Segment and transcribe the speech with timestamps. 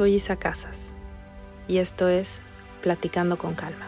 [0.00, 0.38] Soy Isa
[1.68, 2.40] y esto es
[2.80, 3.86] Platicando con Calma.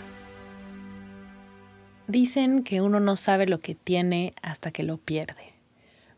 [2.06, 5.54] Dicen que uno no sabe lo que tiene hasta que lo pierde,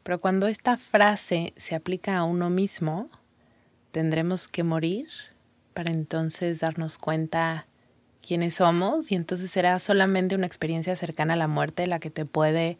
[0.02, 3.08] pero cuando esta frase se aplica a uno mismo,
[3.92, 5.06] tendremos que morir
[5.74, 7.68] para entonces darnos cuenta
[8.20, 12.24] quiénes somos y entonces será solamente una experiencia cercana a la muerte la que te
[12.24, 12.78] puede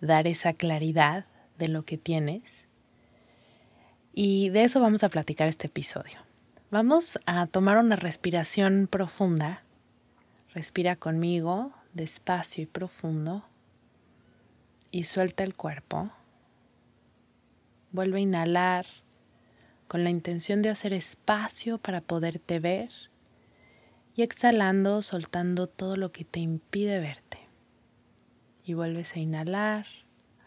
[0.00, 1.26] dar esa claridad
[1.60, 2.42] de lo que tienes.
[4.12, 6.25] Y de eso vamos a platicar este episodio.
[6.68, 9.62] Vamos a tomar una respiración profunda.
[10.52, 13.44] Respira conmigo, despacio y profundo.
[14.90, 16.10] Y suelta el cuerpo.
[17.92, 18.86] Vuelve a inhalar
[19.86, 22.90] con la intención de hacer espacio para poderte ver.
[24.16, 27.38] Y exhalando, soltando todo lo que te impide verte.
[28.64, 29.86] Y vuelves a inhalar,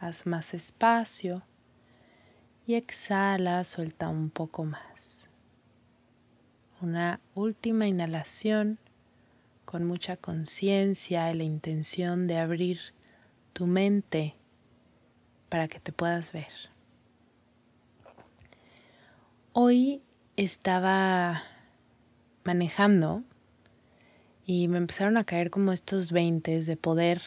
[0.01, 1.43] haz más espacio.
[2.67, 4.88] Y exhala, suelta un poco más
[6.81, 8.79] una última inhalación
[9.65, 12.79] con mucha conciencia y la intención de abrir
[13.53, 14.35] tu mente
[15.49, 16.51] para que te puedas ver.
[19.53, 20.01] Hoy
[20.37, 21.43] estaba
[22.43, 23.23] manejando
[24.45, 27.21] y me empezaron a caer como estos veintes de poder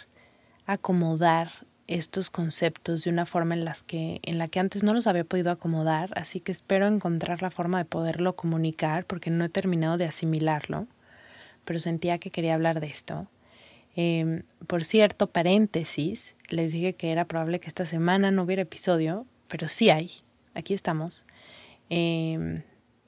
[0.66, 1.50] acomodar
[1.94, 5.24] estos conceptos de una forma en, las que, en la que antes no los había
[5.24, 9.98] podido acomodar, así que espero encontrar la forma de poderlo comunicar porque no he terminado
[9.98, 10.86] de asimilarlo,
[11.64, 13.26] pero sentía que quería hablar de esto.
[13.94, 19.26] Em, por cierto, paréntesis, les dije que era probable que esta semana no hubiera episodio,
[19.48, 20.10] pero sí hay,
[20.54, 21.26] aquí estamos.
[21.90, 22.62] Em,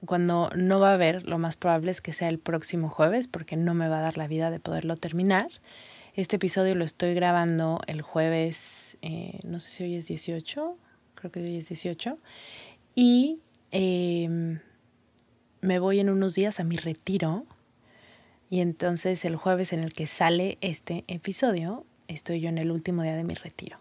[0.05, 3.57] cuando no va a haber, lo más probable es que sea el próximo jueves porque
[3.57, 5.49] no me va a dar la vida de poderlo terminar.
[6.17, 10.79] Este episodio lo estoy grabando el jueves, eh, no sé si hoy es 18,
[11.17, 12.19] creo que hoy es 18,
[12.95, 13.41] y
[13.73, 14.61] em,
[15.61, 17.47] me voy en unos días a mi retiro.
[18.49, 23.03] Y entonces el jueves en el que sale este episodio, estoy yo en el último
[23.03, 23.79] día de mi retiro.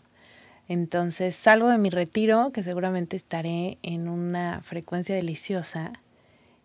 [0.67, 5.93] Entonces salgo de mi retiro, que seguramente estaré en una frecuencia deliciosa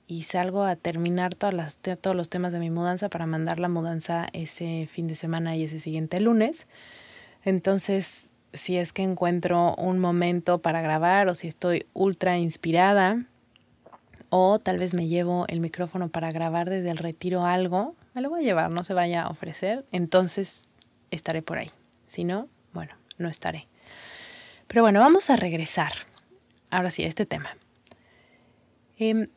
[0.09, 3.69] y salgo a terminar todas las, todos los temas de mi mudanza para mandar la
[3.69, 6.67] mudanza ese fin de semana y ese siguiente lunes.
[7.45, 13.27] Entonces, si es que encuentro un momento para grabar o si estoy ultra inspirada
[14.31, 18.31] o tal vez me llevo el micrófono para grabar desde el retiro algo, me lo
[18.31, 20.71] voy a llevar, no se vaya a ofrecer, entonces
[21.11, 21.71] estaré por ahí.
[22.07, 23.69] Si no, bueno, no estaré.
[24.69, 25.93] Pero bueno, vamos a regresar.
[26.71, 27.51] Ahora sí, a este tema.
[28.99, 29.29] Eh,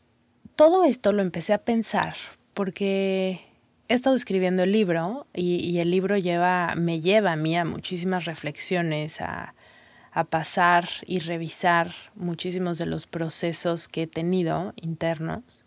[0.62, 2.14] todo esto lo empecé a pensar
[2.54, 3.42] porque
[3.88, 8.26] he estado escribiendo el libro y, el libro lleva, me lleva a mí a muchísimas
[8.26, 9.56] reflexiones, a,
[10.12, 15.66] a pasar y revisar muchísimos de los procesos que he tenido internos.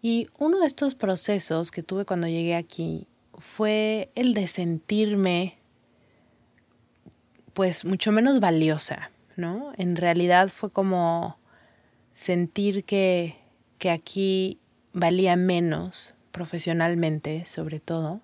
[0.00, 5.58] Y uno de estos procesos que tuve cuando llegué aquí fue el de sentirme
[7.52, 9.72] pues mucho menos valiosa, ¿no?
[9.76, 11.36] En realidad fue como
[12.12, 13.41] sentir que
[13.82, 14.60] que aquí
[14.92, 18.20] valía menos profesionalmente, sobre todo.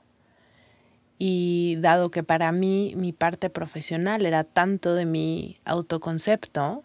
[1.19, 6.85] Y dado que para mí mi parte profesional era tanto de mi autoconcepto,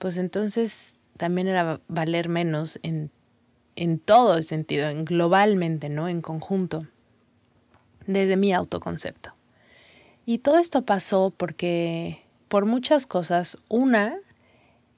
[0.00, 3.12] pues entonces también era valer menos en,
[3.76, 6.08] en todo sentido, en globalmente, ¿no?
[6.08, 6.88] En conjunto,
[8.08, 9.34] desde mi autoconcepto.
[10.26, 14.16] Y todo esto pasó porque por muchas cosas, una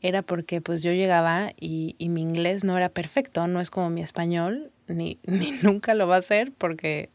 [0.02, 4.02] era porque pues yo llegaba y, mi inglés no era perfecto, no es como mi
[4.02, 7.10] español, ni, ni nunca lo va a ser porque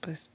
[0.00, 0.30] pues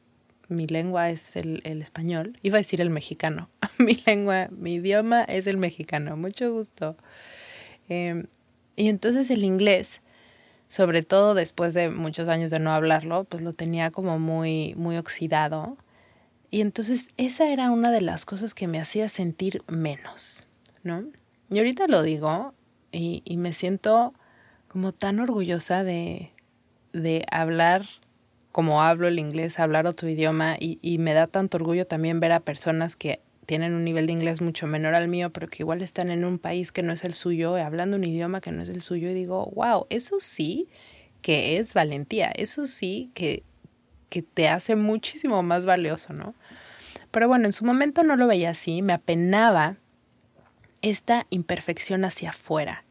[0.49, 5.23] mi lengua es el, el, español, iba a decir el mexicano, mi lengua, mi idioma
[5.23, 6.95] es el mexicano, mucho gusto.
[7.89, 8.27] Em,
[8.75, 10.01] y entonces el inglés,
[10.67, 14.97] sobre todo después de muchos años de no hablarlo, pues lo tenía como muy, muy
[14.97, 15.77] oxidado.
[16.49, 20.47] Y entonces esa era una de las cosas que me hacía sentir menos,
[20.83, 21.03] ¿no?
[21.49, 22.53] Y ahorita lo digo
[22.91, 24.13] y, y me siento
[24.67, 26.31] como tan orgullosa de,
[26.93, 27.85] de hablar
[28.51, 32.31] como hablo el inglés, hablar otro idioma y, y, me da tanto orgullo también ver
[32.31, 35.83] a personas que tienen un nivel de inglés mucho menor al mío, pero que igual
[35.83, 38.69] están en un país que no es el suyo, hablando un idioma que no es
[38.69, 40.67] el suyo y digo, wow, eso sí
[41.21, 43.43] que es valentía, eso sí que,
[44.09, 46.33] que te hace muchísimo más valioso, ¿no?
[47.11, 49.77] Pero bueno, en su momento no lo veía así, me apenaba
[50.81, 52.83] esta imperfección hacia afuera.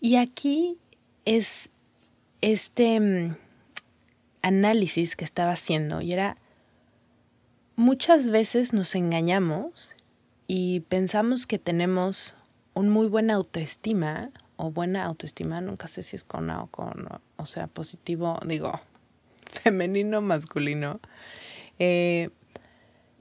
[0.00, 0.78] Y aquí
[1.24, 1.70] es
[2.40, 3.36] este mm,
[4.42, 6.36] análisis que estaba haciendo y era,
[7.76, 9.94] muchas veces nos engañamos
[10.46, 12.34] y pensamos que tenemos
[12.74, 17.08] un muy buena autoestima o buena autoestima, nunca sé si es con A o con,
[17.36, 18.80] o sea, positivo, digo,
[19.62, 21.00] femenino, masculino.
[21.78, 22.30] Eh,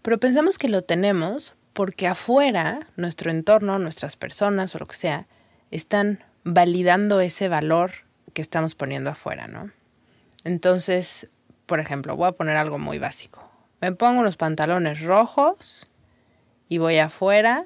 [0.02, 5.28] pero pensamos que lo tenemos porque afuera, nuestro entorno, nuestras personas o lo que sea,
[5.70, 7.92] están validando ese valor
[8.34, 9.70] que estamos poniendo afuera, ¿no?
[10.44, 11.30] Entonces,
[11.68, 13.48] por ejemplo, voy a poner algo muy básico.
[13.80, 15.86] Me pongo unos pantalones rojos
[16.68, 17.64] y voy afuera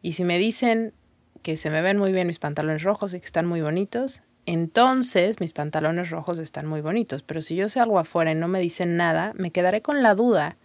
[0.00, 0.94] y si me dicen
[1.42, 5.38] que se me ven muy bien mis pantalones rojos y que están muy bonitos, entonces
[5.40, 7.22] mis pantalones rojos están muy bonitos.
[7.22, 10.56] Pero si yo salgo afuera y no me dicen nada, me quedaré con la duda.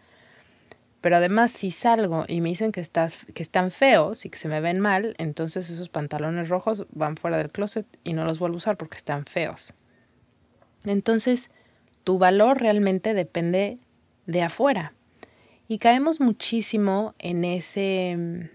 [1.02, 4.50] Pero además, si salgo y me dicen que, estás, que están feos y que se
[4.50, 8.56] me ven mal, entonces esos pantalones rojos van fuera del closet y no los vuelvo
[8.56, 9.74] a usar porque están feos.
[10.84, 11.50] Entonces,
[12.04, 13.80] tu valor realmente depende
[14.26, 14.94] de afuera.
[15.68, 18.50] Y caemos muchísimo en ese,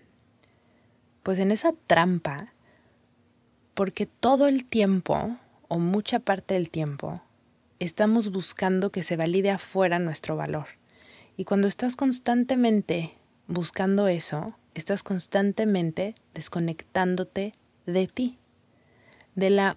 [1.23, 2.52] pues en esa trampa,
[3.73, 5.37] porque todo el tiempo,
[5.69, 7.23] o mucha parte del tiempo,
[7.79, 10.67] estamos buscando que se valide afuera nuestro valor.
[11.37, 13.15] Y cuando estás constantemente
[13.47, 17.53] buscando eso, estás constantemente desconectándote
[17.87, 18.39] de ti,
[19.35, 19.77] de la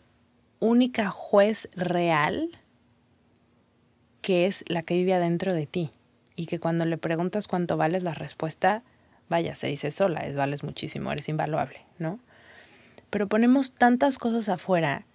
[0.59, 2.50] única juez real
[4.21, 5.92] que es la que vive adentro de ti.
[6.36, 8.83] Y que cuando le preguntas cuánto vales la respuesta,
[9.30, 12.19] vaya, se dice sola, es vales muchísimo, eres invaluable, ¿no?
[13.09, 15.06] Pero ponemos tantas cosas afuera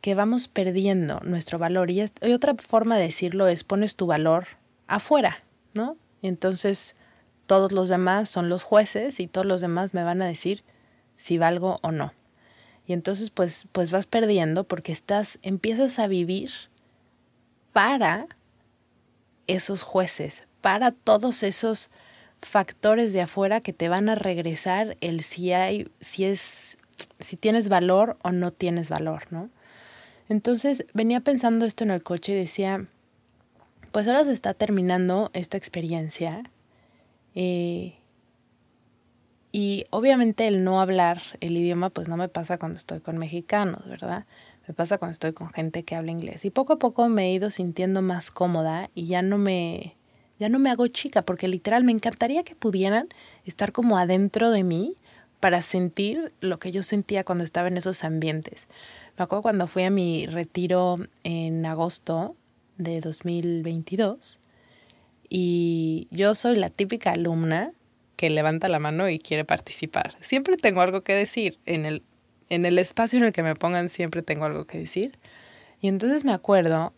[0.00, 1.90] que vamos perdiendo nuestro valor.
[1.90, 4.46] Y, y otra forma de decirlo es pones tu valor
[4.86, 5.43] afuera,
[5.74, 5.96] ¿no?
[6.22, 6.96] Y entonces
[7.46, 10.64] todos los demás son los jueces y todos los demás me van a decir
[11.16, 12.12] si valgo o no.
[12.86, 16.52] Y entonces pues, pues vas perdiendo porque estás, empiezas a vivir
[17.72, 18.26] para
[19.46, 21.90] esos jueces, para todos esos
[22.40, 26.76] factores de afuera que te van a regresar el si hay, si es,
[27.18, 29.50] si tienes valor o no tienes valor, ¿no?
[30.28, 32.86] Entonces venía pensando esto en el coche y decía,
[33.94, 36.42] pues ahora se está terminando esta experiencia.
[37.36, 37.94] Eh,
[39.52, 43.86] y obviamente el no hablar el idioma pues no me pasa cuando estoy con mexicanos,
[43.88, 44.26] ¿verdad?
[44.66, 46.44] Me pasa cuando estoy con gente que habla inglés.
[46.44, 49.94] Y poco a poco me he ido sintiendo más cómoda y ya no me
[50.40, 53.10] ya no me hago chica porque literal me encantaría que pudieran
[53.44, 54.96] estar como adentro de mí
[55.38, 58.66] para sentir lo que yo sentía cuando estaba en esos ambientes.
[59.16, 62.34] Me acuerdo cuando fui a mi retiro en agosto
[62.78, 64.40] de 2022
[65.28, 67.72] y yo soy la típica alumna
[68.16, 70.16] que levanta la mano y quiere participar.
[70.20, 71.58] Siempre tengo algo que decir.
[71.66, 72.02] En el,
[72.48, 75.18] en el espacio en el que me pongan siempre tengo algo que decir.
[75.80, 76.92] Y entonces me acuerdo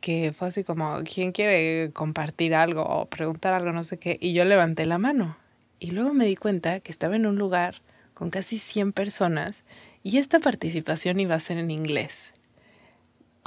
[0.00, 4.18] que fue así como, ¿quién quiere compartir algo o preguntar algo, no sé qué?
[4.20, 5.38] Y yo levanté la mano.
[5.80, 7.80] Y luego me di cuenta que estaba en un lugar
[8.12, 9.64] con casi 100 personas
[10.02, 12.32] y esta participación iba a ser en inglés.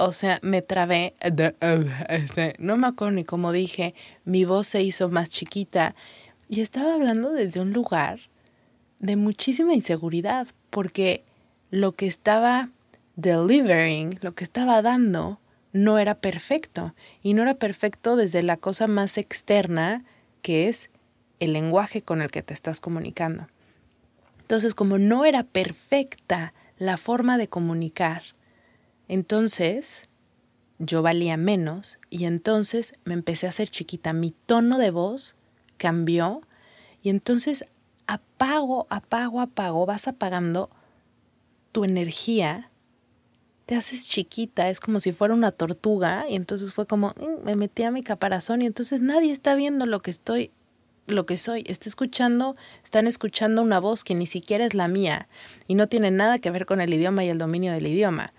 [0.04, 3.94] O sea, me trabé, este, no me acuerdo ni cómo dije,
[4.24, 5.94] mi voz se hizo más chiquita
[6.48, 8.18] y estaba hablando desde un lugar
[8.98, 11.22] de muchísima inseguridad, porque
[11.70, 12.70] lo que estaba
[13.14, 15.38] delivering, lo que estaba dando,
[15.72, 16.96] no era perfecto.
[17.22, 20.02] Y no era perfecto desde la cosa más externa,
[20.42, 20.90] que es
[21.38, 23.46] el lenguaje con el que te estás comunicando.
[24.40, 28.24] Entonces, como no era perfecta la forma de comunicar,
[29.08, 30.08] entonces
[30.78, 34.12] yo valía menos y entonces me empecé a hacer chiquita.
[34.12, 35.36] Mi tono de voz
[35.76, 36.42] cambió
[37.02, 37.64] y entonces
[38.06, 40.70] apago, apago, apago, vas apagando
[41.70, 42.70] tu energía,
[43.66, 47.56] te haces chiquita, es como si fuera una tortuga y entonces fue como, mm, me
[47.56, 50.50] metí a mi caparazón y entonces nadie está viendo lo que estoy
[51.06, 51.64] lo que soy.
[51.66, 55.28] Está escuchando, están escuchando una voz que ni siquiera es la mía
[55.66, 58.32] y no tiene nada que ver con el idioma y el dominio del idioma.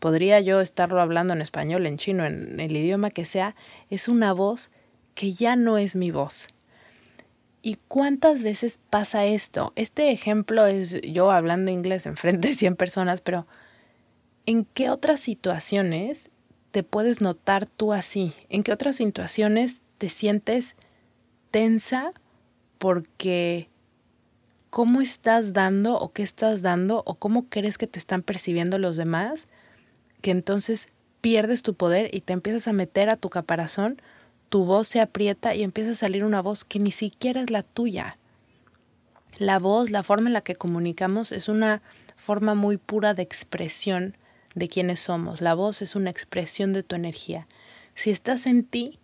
[0.00, 3.54] Podría yo estarlo hablando en español, en chino, en el idioma que sea.
[3.90, 4.70] Es una voz
[5.14, 6.48] que ya no es mi voz.
[7.62, 9.72] ¿Y cuántas veces pasa esto?
[9.76, 13.46] Este ejemplo es yo hablando inglés en frente de 100 personas, pero
[14.46, 16.30] ¿en qué otras situaciones
[16.70, 18.32] te puedes notar tú así?
[18.48, 20.74] ¿En qué otras situaciones te sientes
[21.50, 22.14] tensa
[22.78, 23.68] porque
[24.70, 28.96] cómo estás dando o qué estás dando o cómo crees que te están percibiendo los
[28.96, 29.46] demás,
[30.20, 30.88] que entonces
[31.20, 34.00] pierdes tu poder y te empiezas a meter a tu caparazón,
[34.48, 37.62] tu voz se aprieta y empieza a salir una voz que ni siquiera es la
[37.62, 38.18] tuya.
[39.38, 41.82] La voz, la forma en la que comunicamos es una
[42.16, 44.16] forma muy pura de expresión
[44.54, 45.40] de quiénes somos.
[45.40, 47.46] La voz es una expresión de tu energía.
[47.94, 48.98] Si estás en ti,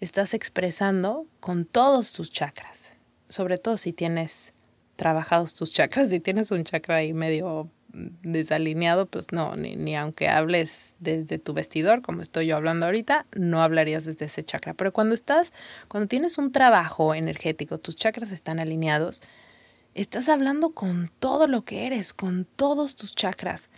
[0.00, 2.94] estás expresando con todos tus chakras,
[3.28, 4.52] sobre todo si tienes
[4.96, 10.28] trabajados tus chakras, si tienes un chakra ahí medio desalineado, pues no, ni, ni aunque
[10.28, 14.74] hables desde tu vestidor, como estoy yo hablando ahorita, no hablarías desde ese chakra.
[14.74, 15.52] Pero cuando estás,
[15.88, 19.22] cuando tienes un trabajo energético, tus chakras están alineados,
[19.94, 23.70] estás hablando con todo lo que eres, con todos tus chakras.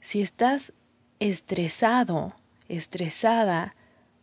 [0.00, 0.72] Si estás
[1.18, 2.34] estresado,
[2.68, 3.74] estresada,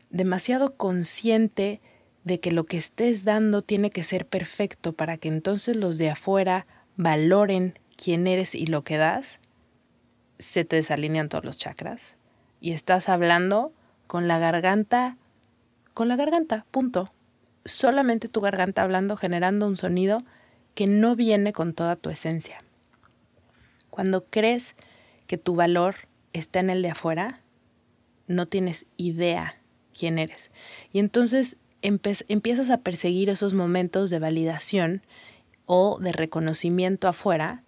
[0.09, 1.81] demasiado consciente
[2.23, 6.09] de que lo que estés dando tiene que ser perfecto para que entonces los de
[6.09, 9.39] afuera valoren quién eres y lo que das,
[10.39, 12.15] se te desalinean todos los chakras
[12.61, 13.73] y estás hablando
[14.07, 15.17] con la garganta,
[15.93, 17.11] con la garganta, punto.
[17.65, 20.19] Solamente tu garganta hablando, generando un sonido
[20.75, 22.57] que no viene con toda tu esencia.
[23.89, 24.75] Cuando crees
[25.27, 25.95] que tu valor
[26.31, 27.41] está en el de afuera,
[28.27, 29.55] no tienes idea
[29.97, 30.51] quién eres.
[30.93, 35.03] Y entonces empiezas a perseguir esos momentos de validación
[35.65, 37.63] o de reconocimiento afuera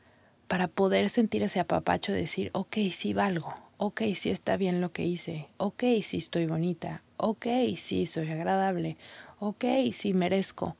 [0.52, 5.06] para poder sentir ese apapacho, decir, ok, sí valgo, ok, sí está bien lo que
[5.06, 7.46] hice, ok, sí estoy bonita, ok,
[7.78, 8.98] sí soy agradable,
[9.40, 10.76] ok, sí merezco.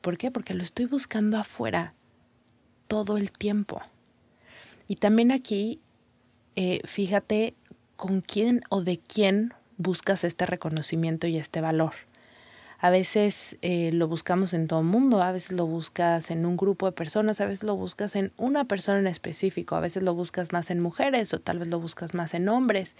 [0.00, 0.30] ¿Por qué?
[0.30, 1.92] Porque lo estoy buscando afuera
[2.86, 3.82] todo el tiempo.
[4.86, 5.80] Y también aquí,
[6.54, 7.54] eh, fíjate
[7.96, 11.94] con quién o de quién buscas este reconocimiento y este valor.
[12.82, 16.56] A veces eh, lo buscamos en todo el mundo, a veces lo buscas en un
[16.56, 20.14] grupo de personas, a veces lo buscas en una persona en específico, a veces lo
[20.14, 22.96] buscas más en mujeres o tal vez lo buscas más en hombres.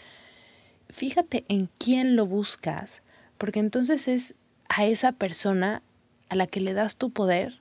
[0.91, 3.03] Fíjate en quién lo buscas,
[3.39, 4.35] porque entonces es
[4.69, 5.83] a esa persona
[6.29, 7.61] a la que le das tu poder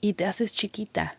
[0.00, 1.18] y te haces chiquita.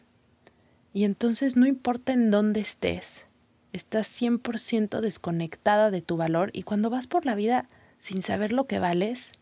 [0.94, 3.26] Y entonces no importa en dónde estés,
[3.74, 7.68] estás 100% desconectada de tu valor y cuando vas por la vida
[8.00, 9.34] sin saber lo que vales,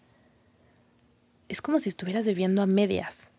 [1.53, 3.31] es como si estuvieras viviendo a medias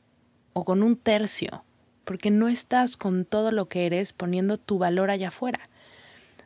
[0.52, 1.64] o con un tercio,
[2.04, 5.68] porque no estás con todo lo que eres poniendo tu valor allá afuera.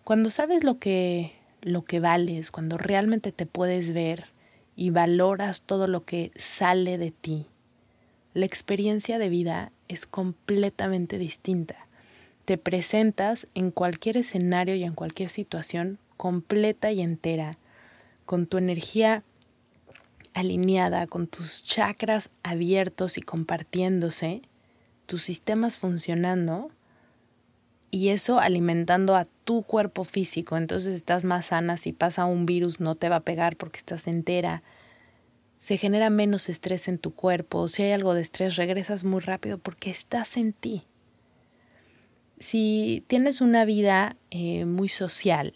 [0.02, 4.26] Cuando sabes lo que lo que vales, cuando realmente te puedes ver
[4.76, 7.46] y valoras todo lo que sale de ti,
[8.32, 11.88] la experiencia de vida es completamente distinta
[12.48, 17.58] te presentas en cualquier escenario y en cualquier situación completa y entera,
[18.24, 19.22] con tu energía
[20.38, 24.42] alineada, con tus chakras abiertos y compartiéndose,
[25.06, 26.70] tus sistemas funcionando
[27.90, 30.56] y eso alimentando a tu cuerpo físico.
[30.56, 34.06] Entonces estás más sana, si pasa un virus no te va a pegar porque estás
[34.06, 34.62] entera.
[35.56, 37.66] Se genera menos estrés en tu cuerpo.
[37.68, 40.84] Si hay algo de estrés, regresas muy rápido porque estás en ti
[42.40, 45.54] si tienes una vida eh, muy social,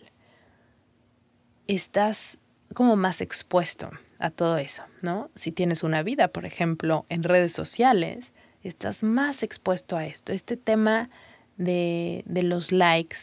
[1.67, 2.39] estás
[2.75, 3.91] como más expuesto
[4.23, 5.31] a todo eso, ¿no?
[5.35, 10.33] Si tienes una vida, por ejemplo, en redes sociales, estás más expuesto a esto.
[10.33, 11.11] Este tema
[11.57, 13.17] de, de los likes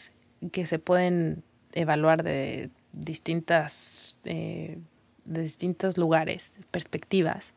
[0.52, 1.42] que se pueden
[1.72, 4.78] evaluar de distintas, eh,
[5.24, 7.54] de distintos lugares, perspectivas,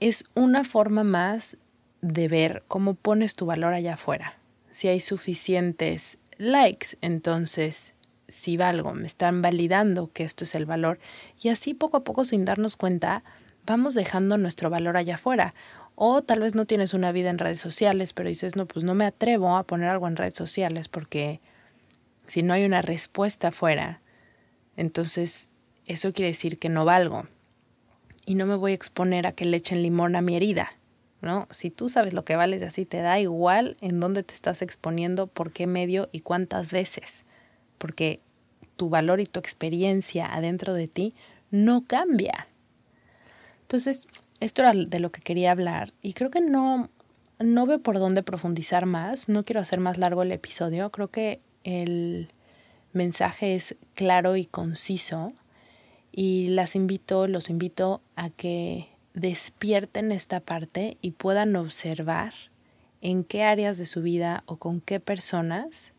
[0.00, 1.56] es una forma más
[2.00, 4.38] de ver cómo pones tu valor allá afuera,
[4.70, 7.93] si hay suficientes likes, entonces
[8.28, 10.98] si valgo, me están validando que esto es el valor
[11.40, 13.22] y así poco a poco sin darnos cuenta
[13.66, 15.54] vamos dejando nuestro valor allá afuera.
[15.96, 18.94] O tal vez no tienes una vida en redes sociales, pero dices, no, pues no
[18.94, 21.40] me atrevo a poner algo en redes sociales porque
[22.26, 24.00] si no hay una respuesta afuera,
[24.76, 25.48] entonces
[25.86, 27.26] eso quiere decir que no valgo.
[28.26, 30.72] Y no me voy a exponer a que le echen limón a mi herida.
[31.20, 31.46] ¿no?
[31.50, 35.26] Si tú sabes lo que vales así, te da igual en dónde te estás exponiendo,
[35.26, 37.23] por qué medio y cuántas veces,
[37.84, 38.20] porque
[38.76, 41.12] tu valor y tu experiencia adentro de ti
[41.50, 42.48] no cambia.
[43.60, 44.08] Entonces,
[44.40, 46.88] esto era de lo que quería hablar y creo que no,
[47.38, 51.42] no veo por dónde profundizar más, no quiero hacer más largo el episodio, creo que
[51.62, 52.32] el
[52.94, 55.34] mensaje es claro y conciso
[56.10, 62.32] y las invito, los invito a que despierten esta parte y puedan observar
[63.02, 65.93] en qué áreas de su vida o con qué personas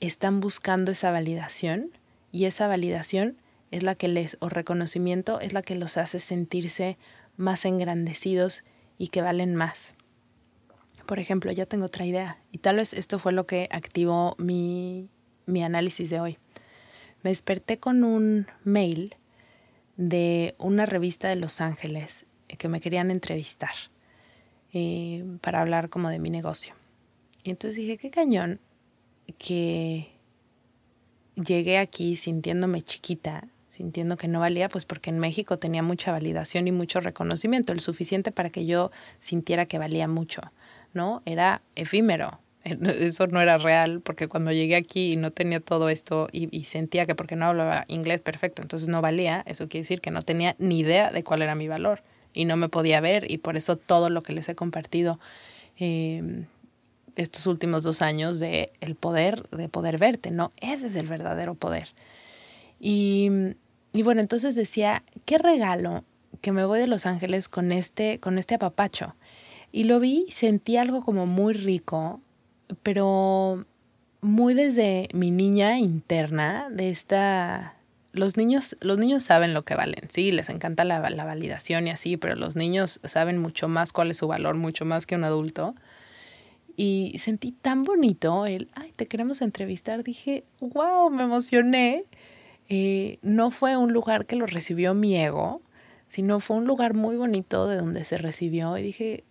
[0.00, 1.90] están buscando esa validación
[2.32, 3.36] y esa validación
[3.70, 6.96] es la que les, o reconocimiento, es la que los hace sentirse
[7.36, 8.64] más engrandecidos
[8.96, 9.94] y que valen más.
[11.06, 15.08] Por ejemplo, ya tengo otra idea y tal vez esto fue lo que activó mi,
[15.46, 16.38] mi análisis de hoy.
[17.22, 19.16] Me desperté con un mail
[19.96, 23.74] de una revista de Los Ángeles que me querían entrevistar
[24.72, 26.74] eh, para hablar como de mi negocio.
[27.42, 28.60] Y entonces dije, qué cañón
[29.36, 30.08] que
[31.36, 36.66] llegué aquí sintiéndome chiquita sintiendo que no valía, pues porque en México tenía mucha validación
[36.66, 40.42] y mucho reconocimiento, el suficiente para que yo sintiera que valía mucho,
[40.94, 41.22] ¿no?
[41.26, 46.28] Era efímero, eso no era real, porque cuando llegué aquí y no tenía todo esto
[46.32, 50.10] y, sentía que porque no hablaba inglés perfecto, entonces no valía, eso quiere decir que
[50.10, 52.02] no tenía ni idea de cuál era mi valor
[52.34, 55.20] y no me podía ver y por eso todo lo que les he compartido
[55.78, 56.46] eh,
[57.18, 60.52] estos últimos dos años de el poder, de poder verte, ¿no?
[60.60, 61.88] Ese es el verdadero poder.
[62.80, 63.28] Y,
[63.92, 66.04] y bueno, entonces decía, qué regalo
[66.40, 69.16] que me voy de Los Ángeles con este, con este apapacho.
[69.72, 72.20] Y lo vi, sentí algo como muy rico,
[72.84, 73.66] pero
[74.20, 77.74] muy desde mi niña interna, de esta...
[78.12, 81.90] Los niños, los niños saben lo que valen, sí, les encanta la, la validación y
[81.90, 85.24] así, pero los niños saben mucho más cuál es su valor, mucho más que un
[85.24, 85.74] adulto.
[86.80, 90.04] Y sentí tan bonito el, ay, te queremos entrevistar.
[90.04, 92.04] Dije, wow, me emocioné.
[92.68, 95.60] Eh, no fue un lugar que lo recibió mi ego,
[96.06, 99.24] sino fue un lugar muy bonito de donde se recibió y dije,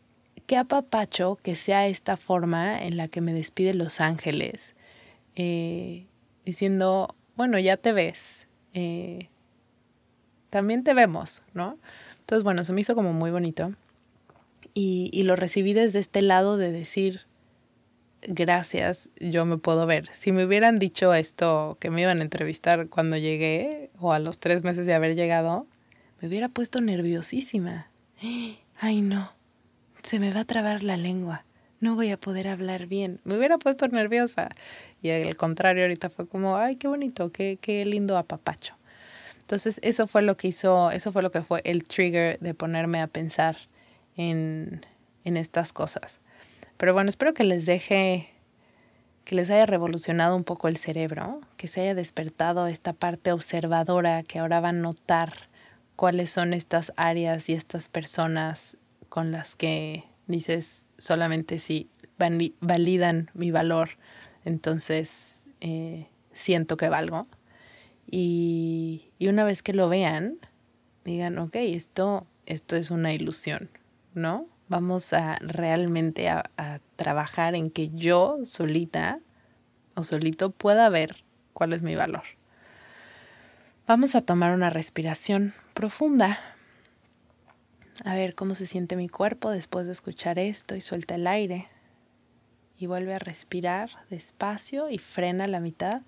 [0.46, 4.76] qué apapacho que sea esta forma en la que me despide Los Ángeles,
[5.38, 6.06] eh,
[6.44, 9.30] diciendo, bueno, ya te ves, eh,
[10.50, 11.78] también te vemos, ¿no?
[12.20, 13.72] Entonces, bueno, se me hizo como muy bonito
[14.74, 17.27] y, y lo recibí desde este lado de decir,
[18.22, 20.08] gracias, yo me puedo ver.
[20.14, 24.40] Si me hubieran dicho esto, que me iban a entrevistar cuando llegué, o a los
[24.40, 25.68] tres meses de haber llegado,
[26.22, 27.88] me hubiera puesto nerviosísima.
[28.80, 29.32] Ay, no,
[30.04, 31.46] se me va a trabar la lengua,
[31.80, 33.20] no voy a poder hablar bien.
[33.24, 34.50] Me hubiera puesto nerviosa.
[35.02, 38.76] Y al contrario, ahorita fue como, ay, qué bonito, qué, qué lindo apapacho.
[39.42, 43.00] Entonces, eso fue lo que hizo, eso fue lo que fue el trigger de ponerme
[43.00, 43.58] a pensar
[44.18, 44.86] en,
[45.24, 46.20] en estas cosas.
[46.78, 48.30] Pero bueno, espero que les deje,
[49.26, 54.24] que les haya revolucionado un poco el cerebro, que se haya despertado esta parte observadora
[54.24, 55.34] que ahora va a notar
[55.96, 58.78] cuáles son estas áreas y estas personas
[59.10, 61.90] con las que dices solamente si
[62.62, 63.90] validan mi valor,
[64.46, 67.28] entonces eh, siento que valgo.
[68.10, 70.38] Y, y, una vez que lo vean,
[71.04, 73.70] digan, ok, esto, esto es una ilusión,
[74.14, 74.48] ¿no?
[74.70, 76.52] Vamos a realmente a,
[76.98, 79.20] trabajar en que yo solita
[79.96, 82.24] o solito pueda ver cuál es mi valor.
[83.86, 86.40] Vamos a tomar una respiración profunda.
[88.04, 91.70] A ver cómo se siente mi cuerpo después de escuchar esto y suelta el aire.
[92.78, 96.02] Y vuelve a respirar despacio y frena la mitad.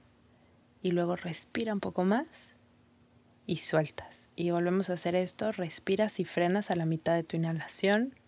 [0.82, 2.56] Y luego respira un poco más
[3.46, 4.30] y sueltas.
[4.36, 5.52] Y volvemos a hacer esto.
[5.52, 8.19] Respiras y frenas a la mitad de tu inhalación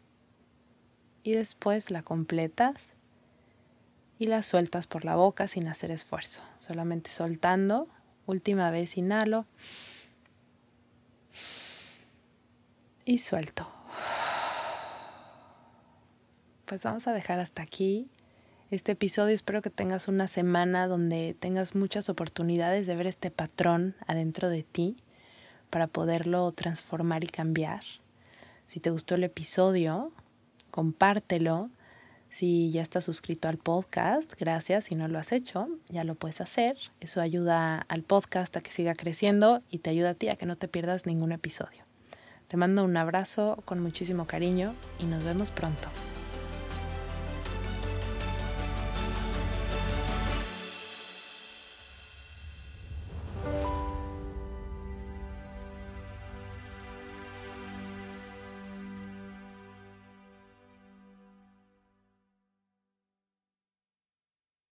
[1.23, 2.93] y después la completas
[4.19, 7.87] y la sueltas por la boca sin hacer esfuerzo, solamente soltando.
[8.27, 9.45] Última vez inhalo
[13.05, 13.67] y suelto.
[16.65, 18.09] Pues vamos a dejar hasta aquí
[18.69, 19.35] este episodio.
[19.35, 24.63] Espero que tengas una semana donde tengas muchas oportunidades de ver este patrón adentro de
[24.63, 24.97] ti
[25.69, 27.83] para poderlo transformar y cambiar.
[28.67, 30.13] Si te gustó el episodio,
[30.71, 31.69] compártelo.
[32.29, 34.85] Si ya estás suscrito al podcast, gracias.
[34.85, 36.77] Si no lo has hecho, ya lo puedes hacer.
[37.01, 40.45] Eso ayuda al podcast a que siga creciendo y te ayuda a ti a que
[40.45, 41.83] no te pierdas ningún episodio.
[42.47, 45.89] Te mando un abrazo con muchísimo cariño y nos vemos pronto.